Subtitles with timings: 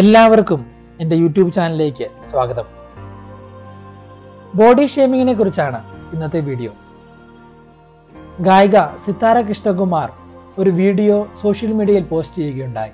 [0.00, 0.60] എല്ലാവർക്കും
[1.00, 2.66] എന്റെ യൂട്യൂബ് ചാനലിലേക്ക് സ്വാഗതം.
[4.58, 5.80] ബോഡി ഷേമിങ്ങിനെ കുറിച്ചാണ്
[6.14, 6.70] ഇന്നത്തെ വീഡിയോ.
[8.46, 10.08] ഗായിക സിത്താര കൃഷ്ണകുമാർ
[10.58, 12.92] ഒരു വീഡിയോ സോഷ്യൽ മീഡിയയിൽ പോസ്റ്റ് ചെയ്യുകയുണ്ടായി.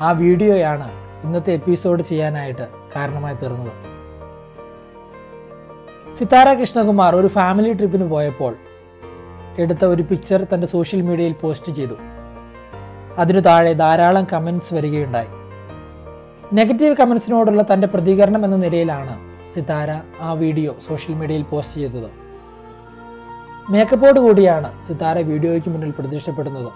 [0.00, 0.88] ആ വീഡിയോയാണ്
[1.24, 3.72] ഇന്നത്തെ എപ്പിസോഡ് ചെയ്യാനായിട്ട് കാരണമായി തീർന്നത്.
[6.18, 8.54] സിത്താര കൃഷ്ണകുമാർ ഒരു ഫാമിലി ട്രിപ്പിന് പോയപ്പോൾ
[9.64, 11.98] എടുത്ത ഒരു പിക്ചർ തന്റെ സോഷ്യൽ മീഡിയയിൽ പോസ്റ്റ് ചെയ്തു.
[13.18, 15.37] അതിനു താഴെ ധാരാളം കമൻസ് വരികയുണ്ടായി.
[16.56, 19.14] നെഗറ്റീവ് കമൻസിനോടുള്ള തന്റെ പ്രതികരണം എന്ന നിലയിലാണ്
[19.54, 22.10] സിതാര ആ വീഡിയോ സോഷ്യൽ മീഡിയയിൽ പോസ്റ്റ് ചെയ്തത്.
[23.70, 26.70] മേക്കപ്പോട് കൂടിയാണ് സിതാര വീഡിയോയ്ക്ക് മുന്നിൽ പ്രത്യക്ഷപ്പെടുന്നത്.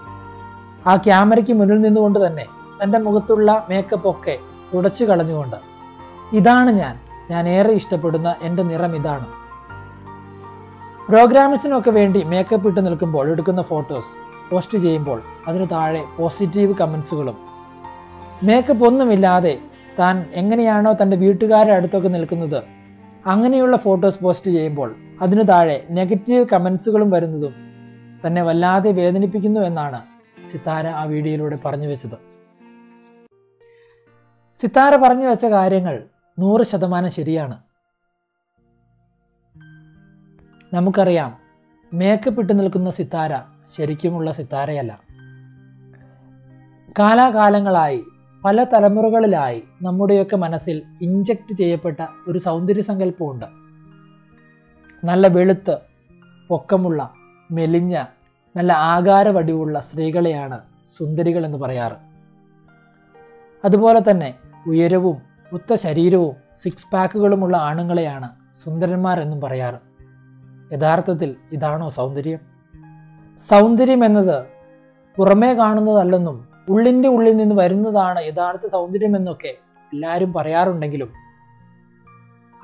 [0.87, 2.47] ആ ക്യാമറയ്ക്ക് മുന്നിൽ നിന്നുകൊണ്ട് തന്നെ
[2.83, 4.39] തന്റെ മുഖത്തുള്ള മേക്കപ്പ് ഒക്കെ
[4.75, 5.57] തുടച്ചു കളഞ്ഞുകൊണ്ട്
[6.33, 6.95] ഇതാണ് ഞാൻ.
[7.31, 9.27] ഞാൻ ഏറെ ഇഷ്ടപ്പെടുന്ന എന്റെ നിറം ഇതാണ്.
[11.09, 14.13] പ്രോഗ്രാമിസിനൊക്കെ വേണ്ടി മേക്കപ്പ് ഇട്ട് നിൽക്കുമ്പോൾ എടുക്കുന്ന ഫോട്ടോസ്
[14.51, 17.52] പോസ്റ്റ് ചെയ്യുമ്പോൾ അതിന് താഴെ പോസിറ്റീവ് കമൻസുകളും
[18.43, 19.59] മേക്കപ്പ് ഒന്നുമില്ലാതെ
[19.99, 22.65] താൻ എങ്ങനെയാണോ തന്റെ വീട്ടുകാരുടെ അടുത്തൊക്കെ നിൽക്കുന്നത്.
[23.27, 27.55] അങ്ങനെയുള്ള ഫോട്ടോസ് പോസ്റ്റ് ചെയ്യുമ്പോൾ അതിനു താഴെ നെഗറ്റീവ് കമൻസുകളും വരുന്നതും
[28.27, 30.01] തന്നെ വല്ലാതെ വേദനിപ്പിക്കുന്നു എന്നാണ്
[30.47, 32.17] സിത്താര ആ വീഡിയോയിലൂടെ പറഞ്ഞു വെച്ചത്.
[34.61, 36.05] സിത്താര പറഞ്ഞു വെച്ച കാര്യങ്ങൾ
[36.39, 37.57] നൂറ് ശതമാനം ശരിയാണ്.
[40.75, 41.39] നമുക്കറിയാം
[41.93, 43.33] മേക്കപ്പ് ഇട്ട് നിൽക്കുന്ന സിത്താര
[43.77, 45.01] ശരിക്കുമുള്ള സിത്താരയല്ല.
[46.99, 48.05] കാലാകാലങ്ങളായി
[48.45, 53.45] പല തലമുറകളിലായി നമ്മുടെയൊക്കെ മനസ്സിൽ ഇഞ്ചക്ട് ചെയ്യപ്പെട്ട ഒരു സൗന്ദര്യ സങ്കല്പമുണ്ട്
[55.05, 55.79] നല്ല വെളുത്ത്
[56.49, 57.11] പൊക്കമുള്ള
[57.51, 58.05] മെലിഞ്ഞ
[58.57, 61.95] നല്ല ആകാരവടിവുള്ള സ്ത്രീകളെയാണ് സുന്ദരികൾ എന്ന് പറയാറ്.
[63.65, 64.35] അതുപോലെ തന്നെ
[64.67, 68.31] ഉയരവും ഒത്ത ശരീരവും സിക്സ് പാക്കുകളുമുള്ള ആണുങ്ങളെയാണ്
[68.65, 69.79] സുന്ദരന്മാർ എന്നും പറയാറ്.
[70.73, 72.41] യഥാർത്ഥത്തിൽ ഇതാണോ സൗന്ദര്യം?
[73.51, 74.47] സൗന്ദര്യം എന്നത്
[75.17, 79.55] പുറമേ കാണുന്നതല്ലെന്നും ഉള്ളിന്റെ ഉള്ളിൽ നിന്ന് വരുന്നതാണ് യഥാർത്ഥ സൗന്ദര്യം എന്നൊക്കെ
[79.93, 81.13] എല്ലാവരും പറയാറുണ്ടെങ്കിലും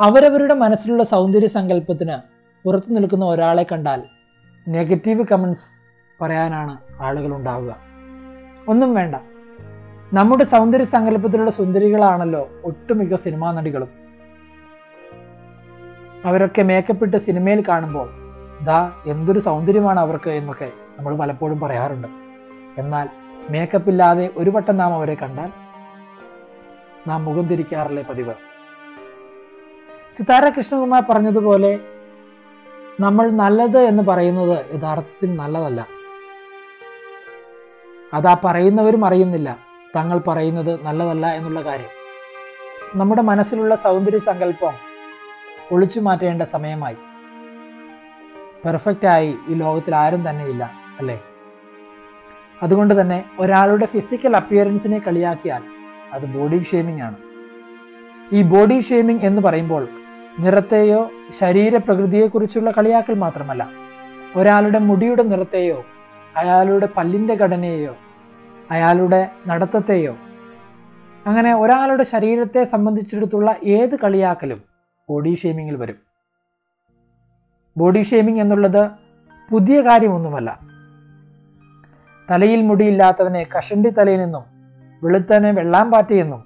[0.00, 2.16] അവരവരുടെ മനസ്സിലുള്ള സൗന്ദര്യ സങ്കല്പത്തിന്
[2.64, 4.03] പുറത്തു നിൽക്കുന്ന ഒരാളെ കണ്ടാൽ
[4.69, 5.69] നെഗറ്റീവ് കമൻസ്
[6.22, 7.76] പറയാനാണ് ആളുകൾ ഉണ്ടാവുക.
[8.69, 9.14] ഒന്നും വേണ്ട.
[10.12, 13.88] നമ്മുടെ സൗന്ദര്യ സങ്കല്പത്തിലുള്ള സുന്ദരികളാണല്ലോ ഒട്ടുമിക്ക സിനിമാ നടികളും.
[16.25, 18.08] അവരൊക്കെ മേക്കപ്പ് ഇട്ട് സിനിമയിൽ കാണുമ്പോൾ
[18.64, 22.06] ദാ എന്തൊരു സൗന്ദര്യമാണ് അവർക്ക് എന്നൊക്കെ നമ്മൾ പലപ്പോഴും പറയാറുണ്ട്.
[22.78, 23.08] എന്നാൽ
[23.50, 25.50] മേക്കപ്പ് ഇല്ലാതെ ഒരു വട്ടം നാം അവരെ കണ്ടാൽ
[27.06, 28.34] നാം മുഖം തിരിക്കാറില്ലേ പതിവ്?
[30.16, 31.81] സിതാര കൃഷ്ണകുമാർ പറഞ്ഞതുപോലെ
[33.00, 35.87] നമ്മൾ നല്ലത് എന്ന് പറയുന്നത് യഥാർത്ഥത്തിൽ നല്ലതല്ല.
[38.14, 39.58] അതാ പറയുന്നവരും അറിയുന്നില്ല.
[39.97, 41.88] തങ്ങൾ പറയുന്നത് നല്ലതല്ല എന്നുള്ള കാര്യം.
[42.94, 44.75] നമ്മുടെ മനസ്സിലുള്ള സൗന്ദര്യ സങ്കല്പം
[45.72, 46.97] ഒളിച്ചു മാറ്റേണ്ട സമയമായി.
[48.64, 51.22] പെർഫെക്റ്റായി ഈ ലോകത്തിൽ ആരും തന്നെയില്ല അല്ലേ?
[52.62, 55.62] അതുകൊണ്ട് തന്നെ ഒരാളുടെ ഫിസിക്കൽ അപ്പിയറൻസിനെ കളിയാക്കിയാൽ
[56.12, 57.16] അത് ബോഡി ഷേമിംഗ് ആണ്.
[58.32, 59.88] ഈ ബോഡി ഷേമിംഗ് എന്ന് പറയുമ്പോൾ
[60.38, 63.69] നിറത്തെയോ ശരീരപ്രകൃതിയെക്കുറിച്ചുള്ള കളിയാക്കൽ മാത്രമല്ല
[64.36, 65.84] ഒരാളുടെ മുടിയുടെ നിറത്തെയോ
[66.36, 67.96] അയാളുടെ പല്ലിന്റെ ഘടനയെയോ
[68.70, 70.16] അയാളുടെ നടത്തത്തെയോ
[71.26, 74.60] അങ്ങനെ ഒരാളുടെ ശരീരത്തെ സംബന്ധിച്ചിടത്തുള്ള ഏത് കളിയാക്കലും
[75.08, 75.98] ബോഡി ഷേമിങ്ങിൽ വരും.
[77.76, 78.90] ബോഡി ഷേമിംഗ് എന്നുള്ളത്
[79.50, 80.67] പുതിയ കാര്യമൊന്നുമല്ല
[82.30, 84.44] തലയിൽ മുടിയില്ലാത്തവനെ കഷണ്ടി തലയെന്നും
[85.04, 86.44] വെളുത്തവനെ വെള്ളാമ്പാറ്റയെന്നും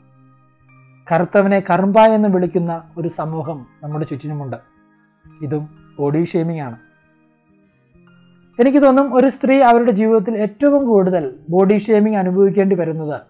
[1.13, 4.57] കറുത്തവനെ കറുമ്പ എന്നും വിളിക്കുന്ന ഒരു സമൂഹം നമ്മുടെ ചുറ്റിനുമുണ്ട്.
[5.43, 6.77] ഇതും ബോഡി ഷേമിംഗ് ആണ്.
[8.61, 13.21] എനിക്ക് തോന്നും ഒരു സ്ത്രീ അവരുടെ ജീവിതത്തിൽ ഏറ്റവും കൂടുതൽ ബോഡി ഷേമിംഗ് അനുഭവിക്കേണ്ടി വരുന്നത്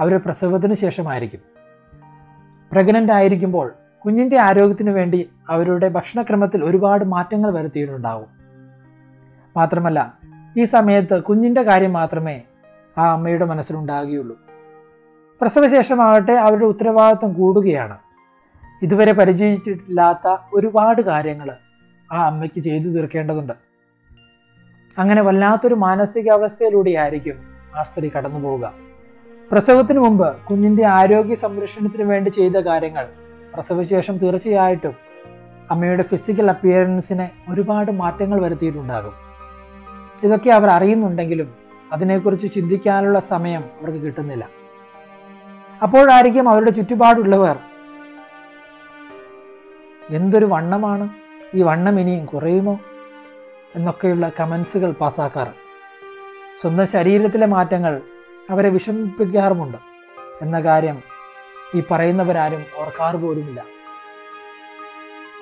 [0.00, 1.40] അവരുടെ പ്രസവത്തിന് ശേഷമായിരിക്കും.
[2.72, 8.26] പ്രഗ്നന്റ് ആയിരിക്കുമ്പോൾ കുഞ്ഞിന്റെ ആരോഗ്യത്തിന് വേണ്ടി അവരുടെ ഭക്ഷണക്രമത്തിൽ ഒരുപാട് മാറ്റങ്ങൾ വരുത്തിയിട്ടുണ്ടാവും.
[9.56, 10.25] മാത്രമല്ല
[10.58, 12.42] ഈ സമയത്ത് കുഞ്ഞിന്റെ കാര്യം മാത്രമേ
[12.98, 14.36] ആ അമ്മയുടെ മനസ്സിലുണ്ടാകുകയുള്ളൂ.
[15.40, 17.98] പ്രസവശേഷമാകട്ടെ അവരുടെ ഉത്തരവാദിത്വം കൂടുകയാണ്.
[18.82, 21.56] ഇതുവരെ പരിചയിച്ചിട്ടില്ലാത്ത ഒരുപാട് കാര്യങ്ങൾ
[22.12, 23.52] ആ അമ്മയ്ക്ക് ചെയ്തു തീർക്കേണ്ടതുണ്ട്.
[24.98, 27.36] അങ്ങനെ വല്ലാത്തൊരു മാനസികാവസ്ഥയിലൂടെയായിരിക്കും
[27.76, 28.72] ആ സ്ത്രീ കടന്നു പോവുക.
[29.50, 33.06] പ്രസവത്തിന് മുമ്പ് കുഞ്ഞിന്റെ ആരോഗ്യ സംരക്ഷണത്തിന് വേണ്ടി ചെയ്ത കാര്യങ്ങൾ
[33.54, 34.94] പ്രസവശേഷം തീർച്ചയായിട്ടും
[35.70, 39.25] അമ്മയുടെ ഫിസിക്കൽ അപ്പിയറൻസിനെ ഒരുപാട് മാറ്റങ്ങൾ വരുത്തിയിട്ടുണ്ടാകും.
[40.24, 41.54] ഇതൊക്കെ അവർ അറിയുന്നുണ്ടെങ്കിലും
[41.92, 44.48] അതിനെക്കുറിച്ച് ചിന്തിക്കാനുള്ള സമയം അവർക്ക് കിട്ടുന്നില്ല.
[45.82, 47.58] അപ്പോഴായിരിക്കും അവരുടെ ചുറ്റുപാടുള്ളവർ
[50.10, 51.08] എന്തൊരു വണ്ണമാണ്?
[51.54, 52.78] ഈ വണ്ണം ഇനിയും കുറയുമോ?
[53.76, 55.52] എന്നൊക്കെയുള്ള കമൻസുകൾ പാസ്സാക്കാറ്.
[56.60, 58.00] സ്വന്തം ശരീരത്തിലെ മാറ്റങ്ങൾ
[58.50, 59.76] അവരെ വിഷമിപ്പിക്കാറുമുണ്ട്
[60.42, 61.02] എന്ന കാര്യം
[61.74, 63.64] ഈ പറയുന്നവരാരും ഓർക്കാറ് പോലുമില്ല.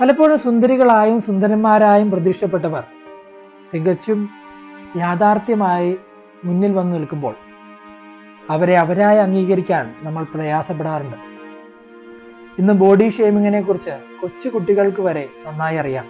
[0.01, 2.85] പലപ്പോഴും സുന്ദരികളായും സുന്ദരന്മാരായും പ്രതീക്ഷപ്പെട്ടവർ
[3.75, 4.44] തികച്ചും
[4.97, 5.97] യാഥാർത്ഥ്യമായി
[6.45, 7.35] മുന്നിൽ വന്നു നിൽക്കുമ്പോൾ
[8.51, 11.17] അവരെ അവരായി അംഗീകരിക്കാൻ നമ്മൾ പ്രയാസപ്പെടാറുണ്ട്.
[12.59, 16.05] ഇന്ന് ബോഡി ഷേമിങ്ങിനെ കുറിച്ച് കൊച്ചു കുട്ടികൾക്ക് വരെ നന്നായി അറിയാം.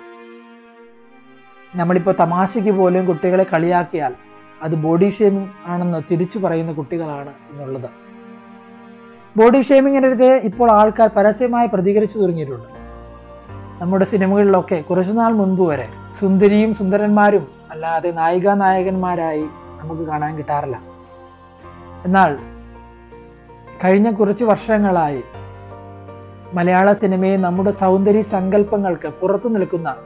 [1.77, 4.13] നമ്മളിപ്പോൾ തമാശയ്ക്ക് പോലും കുട്ടികളെ കളിയാക്കിയാൽ
[4.63, 7.89] അത് ബോഡി ഷേമിംഗ് ആണെന്ന് തിരിച്ചു പറയുന്ന കുട്ടികളാണ് എന്നുള്ളത്.
[9.37, 12.69] ബോഡി ഷേമിങ്ങിനെതിരെ ഇപ്പോൾ ആൾക്കാർ പരസ്യമായി പ്രതികരിച്ചു തുടങ്ങിയിട്ടുണ്ട്.
[13.83, 15.89] നമ്മുടെ സിനിമകളിലൊക്കെ കുറച്ചുനാൾ മുൻപ് വരെ
[16.21, 19.47] സുന്ദരിയും സുന്ദരന്മാരും അല്ലാതെ നായിക നായകന്മാരായി
[19.81, 20.81] നമുക്ക് കാണാൻ കിട്ടാറില്ല.
[22.05, 22.37] എന്നാൽ
[23.85, 25.23] കഴിഞ്ഞ കുറച്ച് വർഷങ്ങളായി
[26.53, 29.97] മലയാള സിനിമയെ നമ്മുടെ സൗന്ദര്യ സങ്കല്പങ്ങൾക്ക് പുറത്തു നിൽക്കുന്ന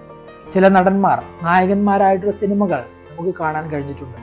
[0.53, 4.19] ചില നടന്മാർ നായകന്മാരായിട്ടുള്ള സിനിമകൾ നമുക്ക് കാണാൻ കഴിഞ്ഞിട്ടുണ്ട്.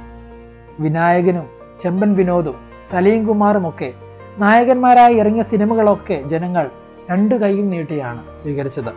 [0.79, 1.47] വിനായകനും
[1.79, 3.93] ചെമ്പൻ വിനോദും സലീം കുമാറും ഒക്കെ
[4.37, 6.69] നായകന്മാരായി ഇറങ്ങിയ സിനിമകളൊക്കെ ജനങ്ങൾ
[7.11, 8.93] രണ്ടു കൈയും നീട്ടിയാണ് സ്വീകരിച്ചത്.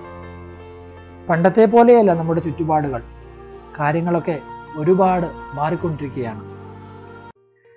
[1.29, 3.03] പണ്ടത്തെ പോലെയല്ല നമ്മുടെ ചുറ്റുപാടുകൾ.
[3.81, 4.41] കാര്യങ്ങളൊക്കെ
[4.77, 6.45] ഒരുപാട് മാറിക്കൊണ്ടിരിക്കുകയാണ്.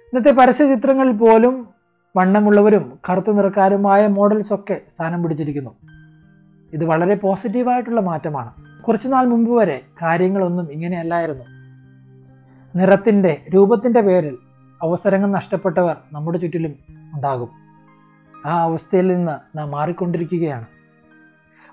[0.03, 1.67] ഇന്നത്തെ പരസ്യ ചിത്രങ്ങളിൽ പോലും
[2.17, 5.75] വണ്ണമുള്ളവരും കറുത്തു നിറക്കാരുമായ മോഡൽസ് ഒക്കെ സ്ഥാനം പിടിച്ചിരിക്കുന്നു.
[6.73, 8.53] ഇത് വളരെ പോസിറ്റീവായിട്ടുള്ള മാറ്റമാണ്.
[8.83, 11.45] കുറച്ചുനാൾ മുമ്പ് വരെ കാര്യങ്ങളൊന്നും ഇങ്ങനെയല്ലായിരുന്നു.
[12.75, 14.37] നിറത്തിന്റെ രൂപത്തിന്റെ പേരിൽ
[14.83, 16.73] അവസരങ്ങൾ നഷ്ടപ്പെട്ടവർ നമ്മുടെ ചുറ്റിലും
[17.13, 17.49] ഉണ്ടാകും.
[18.45, 20.65] ആ അവസ്ഥയിൽ നിന്ന് നാം മാറിക്കൊണ്ടിരിക്കുകയാണ്.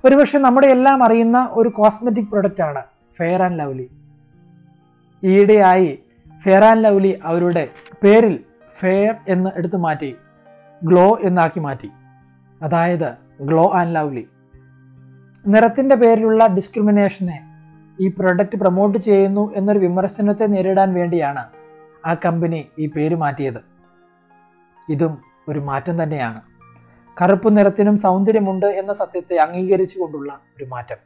[0.04, 2.82] ഒരുപക്ഷെ നമ്മുടെ എല്ലാം അറിയുന്ന ഒരു കോസ്മെറ്റിക് പ്രൊഡക്റ്റാണ്
[3.16, 3.90] ഫെയർ ആൻഡ് ലവ്ലി.
[5.24, 5.98] ഈയിടെയായി
[6.42, 7.68] ഫെയർ ആൻഡ് ലവ്ലി അവരുടെ
[8.02, 8.44] പേരിൽ
[8.78, 10.16] ഫെയർ എന്ന് എടുത്തു മാറ്റി
[10.84, 11.90] ഗ്ലോ എന്നാക്കി മാറ്റി.
[12.62, 14.28] അതായത് ഗ്ലോ ആൻഡ് ലവ്ലി
[15.46, 17.48] നിറത്തിന്റെ പേരിലുള്ള ഡിസ്ക്രിമിനേഷനെ
[18.00, 21.44] ഈ പ്രൊഡക്റ്റ് പ്രൊമോട്ട് ചെയ്യുന്നു എന്നൊരു വിമർശനത്തെ നേരിടാൻ വേണ്ടിയാണ്
[22.06, 23.60] ആ കമ്പനി ഈ പേര് മാറ്റിയത്.
[24.90, 25.18] ഇതും
[25.48, 26.40] ഒരു മാറ്റം തന്നെയാണ്.
[27.22, 30.96] കറുപ്പ് നിറത്തിനും സൗന്ദര്യമുണ്ട് എന്ന സത്യത്തെ അംഗീകരിച്ചുകൊണ്ടുള്ള ഒരു മാറ്റം.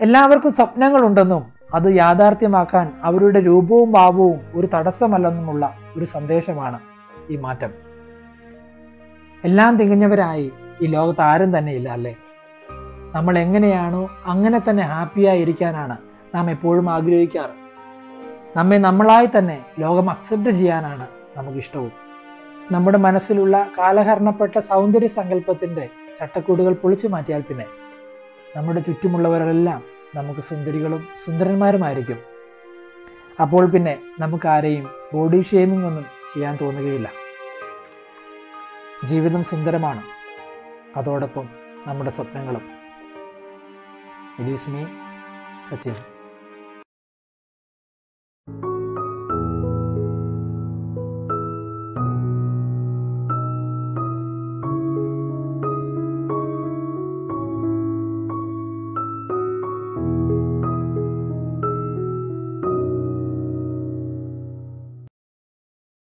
[0.00, 6.80] എല്ലാവർക്കും സ്വപ്നങ്ങളുണ്ടെന്നും അത് യാഥാർത്ഥ്യമാക്കാൻ അവരുടെ രൂപവും ഭാവവും ഒരു തടസ്സമല്ലെന്നുമുള്ള ഒരു സന്ദേശമാണ്
[7.30, 7.72] ഈ മാറ്റം.
[9.44, 10.52] എല്ലാം തികഞ്ഞവരായി
[10.82, 12.16] ഈ ലോകത്ത് ആരും തന്നെ ഇല്ല അല്ലേ?
[13.14, 15.98] നമ്മൾ എങ്ങനെയാണോ അങ്ങനെ തന്നെ ഹാപ്പിയായി ഇരിക്കാനാണ്
[16.34, 17.54] നാം എപ്പോഴും ആഗ്രഹിക്കാറ്.
[18.56, 21.92] നമ്മെ നമ്മളായി തന്നെ ലോകം അക്സെപ്റ്റ് ചെയ്യാനാണ് നമുക്കിഷ്ടവും.
[22.72, 25.88] നമ്മുടെ മനസ്സിലുള്ള കാലഹരണപ്പെട്ട സൗന്ദര്യ സങ്കല്പത്തിന്റെ
[26.18, 27.66] ചട്ടക്കൂടുകൾ പൊളിച്ചു മാറ്റിയാൽ പിന്നെ
[28.56, 32.18] നമ്മുടെ ചുറ്റുമുള്ളവരെല്ലാം നമുക്ക് സുന്ദരികളും സുന്ദരന്മാരുമായിരിക്കും.
[33.42, 36.04] അപ്പോൾ പിന്നെ നമുക്ക് ആരെയും ബോഡി ഷേമിംഗ് ഒന്നും
[36.34, 37.12] ചെയ്യാൻ തോന്നുകയില്ല.
[39.04, 40.02] ജീവിതം സുന്ദരമാണ്.
[40.96, 41.48] അതോടൊപ്പം
[41.86, 42.70] നമ്മുടെ സ്വപ്നങ്ങളും.
[44.38, 44.84] It is me
[45.70, 45.94] Sachin